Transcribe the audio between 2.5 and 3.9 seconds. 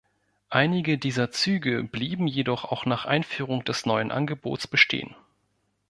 auch nach Einführung des